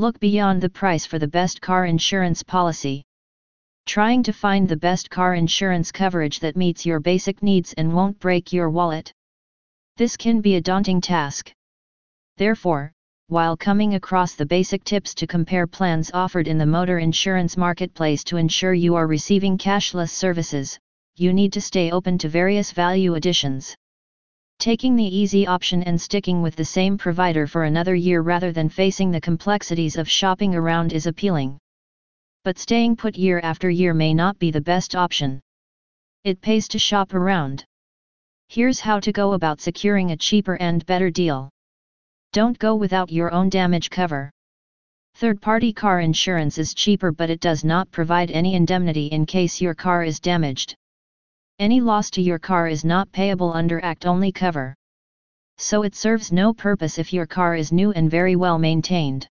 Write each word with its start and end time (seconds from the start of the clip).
Look 0.00 0.20
beyond 0.20 0.60
the 0.60 0.70
price 0.70 1.04
for 1.04 1.18
the 1.18 1.26
best 1.26 1.60
car 1.60 1.84
insurance 1.84 2.44
policy. 2.44 3.02
Trying 3.84 4.22
to 4.22 4.32
find 4.32 4.68
the 4.68 4.76
best 4.76 5.10
car 5.10 5.34
insurance 5.34 5.90
coverage 5.90 6.38
that 6.38 6.56
meets 6.56 6.86
your 6.86 7.00
basic 7.00 7.42
needs 7.42 7.72
and 7.72 7.92
won't 7.92 8.20
break 8.20 8.52
your 8.52 8.70
wallet. 8.70 9.12
This 9.96 10.16
can 10.16 10.40
be 10.40 10.54
a 10.54 10.60
daunting 10.60 11.00
task. 11.00 11.50
Therefore, 12.36 12.92
while 13.26 13.56
coming 13.56 13.94
across 13.94 14.36
the 14.36 14.46
basic 14.46 14.84
tips 14.84 15.16
to 15.16 15.26
compare 15.26 15.66
plans 15.66 16.12
offered 16.14 16.46
in 16.46 16.58
the 16.58 16.64
motor 16.64 17.00
insurance 17.00 17.56
marketplace 17.56 18.22
to 18.22 18.36
ensure 18.36 18.74
you 18.74 18.94
are 18.94 19.08
receiving 19.08 19.58
cashless 19.58 20.12
services, 20.12 20.78
you 21.16 21.32
need 21.32 21.52
to 21.54 21.60
stay 21.60 21.90
open 21.90 22.18
to 22.18 22.28
various 22.28 22.70
value 22.70 23.16
additions. 23.16 23.74
Taking 24.58 24.96
the 24.96 25.04
easy 25.04 25.46
option 25.46 25.84
and 25.84 26.00
sticking 26.00 26.42
with 26.42 26.56
the 26.56 26.64
same 26.64 26.98
provider 26.98 27.46
for 27.46 27.62
another 27.62 27.94
year 27.94 28.22
rather 28.22 28.50
than 28.50 28.68
facing 28.68 29.12
the 29.12 29.20
complexities 29.20 29.96
of 29.96 30.10
shopping 30.10 30.52
around 30.52 30.92
is 30.92 31.06
appealing. 31.06 31.58
But 32.42 32.58
staying 32.58 32.96
put 32.96 33.16
year 33.16 33.38
after 33.44 33.70
year 33.70 33.94
may 33.94 34.12
not 34.12 34.36
be 34.40 34.50
the 34.50 34.60
best 34.60 34.96
option. 34.96 35.40
It 36.24 36.40
pays 36.40 36.66
to 36.68 36.78
shop 36.78 37.14
around. 37.14 37.64
Here's 38.48 38.80
how 38.80 38.98
to 38.98 39.12
go 39.12 39.34
about 39.34 39.60
securing 39.60 40.10
a 40.10 40.16
cheaper 40.16 40.56
and 40.56 40.84
better 40.86 41.10
deal. 41.10 41.50
Don't 42.32 42.58
go 42.58 42.74
without 42.74 43.12
your 43.12 43.32
own 43.32 43.50
damage 43.50 43.90
cover. 43.90 44.32
Third-party 45.14 45.72
car 45.72 46.00
insurance 46.00 46.58
is 46.58 46.74
cheaper 46.74 47.12
but 47.12 47.30
it 47.30 47.38
does 47.38 47.62
not 47.62 47.92
provide 47.92 48.32
any 48.32 48.54
indemnity 48.54 49.06
in 49.06 49.24
case 49.24 49.60
your 49.60 49.74
car 49.74 50.02
is 50.02 50.18
damaged. 50.18 50.74
Any 51.58 51.80
loss 51.80 52.10
to 52.10 52.22
your 52.22 52.38
car 52.38 52.68
is 52.68 52.84
not 52.84 53.10
payable 53.10 53.52
under 53.52 53.84
act-only 53.84 54.30
cover. 54.30 54.76
So 55.56 55.82
it 55.82 55.96
serves 55.96 56.30
no 56.30 56.54
purpose 56.54 56.98
if 56.98 57.12
your 57.12 57.26
car 57.26 57.56
is 57.56 57.72
new 57.72 57.90
and 57.90 58.08
very 58.08 58.36
well 58.36 58.60
maintained. 58.60 59.26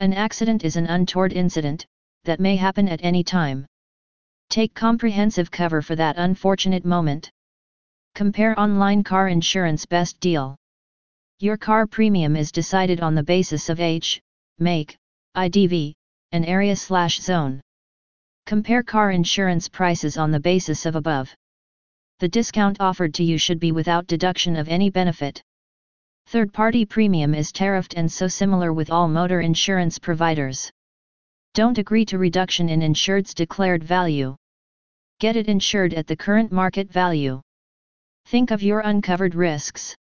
An 0.00 0.12
accident 0.12 0.64
is 0.64 0.74
an 0.74 0.86
untoward 0.86 1.32
incident, 1.32 1.86
that 2.24 2.40
may 2.40 2.56
happen 2.56 2.88
at 2.88 3.04
any 3.04 3.22
time. 3.22 3.64
Take 4.50 4.74
comprehensive 4.74 5.52
cover 5.52 5.82
for 5.82 5.94
that 5.94 6.16
unfortunate 6.18 6.84
moment. 6.84 7.30
Compare 8.16 8.58
online 8.58 9.04
car 9.04 9.28
insurance 9.28 9.86
best 9.86 10.18
deal. 10.18 10.56
Your 11.38 11.56
car 11.56 11.86
premium 11.86 12.34
is 12.34 12.50
decided 12.50 13.00
on 13.00 13.14
the 13.14 13.22
basis 13.22 13.68
of 13.68 13.78
age, 13.78 14.20
make, 14.58 14.96
IDV, 15.36 15.92
and 16.32 16.44
area 16.44 16.74
slash 16.74 17.20
zone. 17.20 17.60
Compare 18.46 18.84
car 18.84 19.10
insurance 19.10 19.68
prices 19.68 20.16
on 20.16 20.30
the 20.30 20.38
basis 20.38 20.86
of 20.86 20.94
above. 20.94 21.34
The 22.20 22.28
discount 22.28 22.80
offered 22.80 23.12
to 23.14 23.24
you 23.24 23.38
should 23.38 23.58
be 23.58 23.72
without 23.72 24.06
deduction 24.06 24.54
of 24.54 24.68
any 24.68 24.88
benefit. 24.88 25.42
Third 26.28 26.52
party 26.52 26.84
premium 26.84 27.34
is 27.34 27.50
tariffed 27.50 27.94
and 27.96 28.10
so 28.10 28.28
similar 28.28 28.72
with 28.72 28.88
all 28.88 29.08
motor 29.08 29.40
insurance 29.40 29.98
providers. 29.98 30.70
Don't 31.54 31.78
agree 31.78 32.04
to 32.04 32.18
reduction 32.18 32.68
in 32.68 32.82
insured's 32.82 33.34
declared 33.34 33.82
value. 33.82 34.36
Get 35.18 35.34
it 35.34 35.48
insured 35.48 35.92
at 35.94 36.06
the 36.06 36.16
current 36.16 36.52
market 36.52 36.88
value. 36.88 37.40
Think 38.26 38.52
of 38.52 38.62
your 38.62 38.78
uncovered 38.78 39.34
risks. 39.34 39.96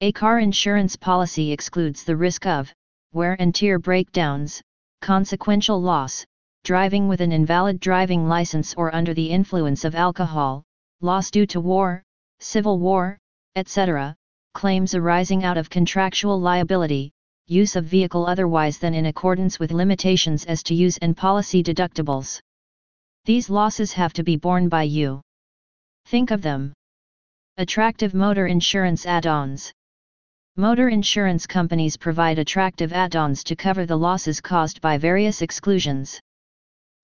A 0.00 0.10
car 0.12 0.38
insurance 0.38 0.96
policy 0.96 1.52
excludes 1.52 2.04
the 2.04 2.16
risk 2.16 2.46
of 2.46 2.72
wear 3.12 3.36
and 3.38 3.54
tear 3.54 3.78
breakdowns, 3.78 4.62
consequential 5.02 5.82
loss, 5.82 6.24
driving 6.68 7.08
with 7.08 7.22
an 7.22 7.32
invalid 7.32 7.80
driving 7.80 8.28
license 8.28 8.74
or 8.74 8.94
under 8.94 9.14
the 9.14 9.30
influence 9.30 9.86
of 9.86 9.94
alcohol, 9.94 10.62
loss 11.00 11.30
due 11.30 11.46
to 11.46 11.60
war, 11.60 12.02
civil 12.40 12.78
war, 12.78 13.16
etc., 13.56 14.14
claims 14.52 14.94
arising 14.94 15.44
out 15.44 15.56
of 15.56 15.70
contractual 15.70 16.38
liability, 16.38 17.10
use 17.46 17.74
of 17.74 17.86
vehicle 17.86 18.26
otherwise 18.26 18.76
than 18.76 18.92
in 18.92 19.06
accordance 19.06 19.58
with 19.58 19.72
limitations 19.72 20.44
as 20.44 20.62
to 20.62 20.74
use 20.74 20.98
and 20.98 21.16
policy 21.16 21.62
deductibles. 21.62 22.38
These 23.24 23.48
losses 23.48 23.94
have 23.94 24.12
to 24.12 24.22
be 24.22 24.36
borne 24.36 24.68
by 24.68 24.82
you. 24.82 25.22
Think 26.04 26.30
of 26.30 26.42
them. 26.42 26.74
Attractive 27.56 28.12
motor 28.12 28.46
insurance 28.46 29.06
add-ons. 29.06 29.72
Motor 30.56 30.90
insurance 30.90 31.46
companies 31.46 31.96
provide 31.96 32.38
attractive 32.38 32.92
add-ons 32.92 33.42
to 33.44 33.56
cover 33.56 33.86
the 33.86 33.96
losses 33.96 34.38
caused 34.42 34.82
by 34.82 34.98
various 34.98 35.40
exclusions. 35.40 36.20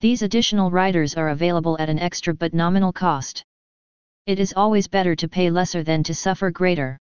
These 0.04 0.20
additional 0.20 0.70
riders 0.70 1.15
are 1.15 1.31
available 1.31 1.78
at 1.78 1.88
an 1.88 1.98
extra 1.98 2.34
but 2.34 2.53
nominal 2.53 2.92
cost. 2.92 3.42
It 4.26 4.38
is 4.38 4.53
always 4.54 4.87
better 4.87 5.16
to 5.16 5.28
pay 5.28 5.48
lesser 5.48 5.82
than 5.82 6.03
to 6.03 6.12
suffer 6.12 6.50
greater. 6.50 6.98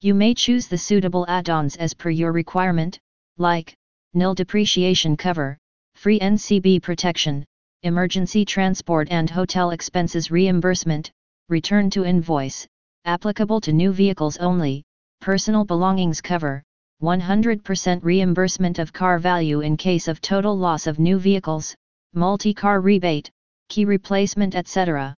You 0.00 0.14
may 0.14 0.32
choose 0.32 0.66
the 0.66 0.78
suitable 0.78 1.26
add-ons 1.28 1.76
as 1.76 1.92
per 1.92 2.08
your 2.08 2.32
requirement, 2.32 2.98
like, 3.36 3.74
nil 4.14 4.34
depreciation 4.34 5.18
cover, 5.18 5.58
free 5.96 6.18
NCB 6.18 6.82
protection, 6.82 7.44
emergency 7.82 8.46
transport 8.46 9.08
and 9.10 9.28
hotel 9.28 9.72
expenses 9.72 10.30
reimbursement, 10.30 11.10
return 11.50 11.90
to 11.90 12.06
invoice, 12.06 12.66
applicable 13.04 13.60
to 13.60 13.72
new 13.74 13.92
vehicles 13.92 14.38
only, 14.38 14.82
personal 15.20 15.66
belongings 15.66 16.22
cover, 16.22 16.62
100% 17.02 18.02
reimbursement 18.02 18.78
of 18.78 18.94
car 18.94 19.18
value 19.18 19.60
in 19.60 19.76
case 19.76 20.08
of 20.08 20.22
total 20.22 20.56
loss 20.56 20.86
of 20.86 20.98
new 20.98 21.18
vehicles, 21.18 21.76
multi-car 22.14 22.80
rebate, 22.80 23.30
key 23.68 23.84
replacement 23.84 24.54
etc. 24.54 25.14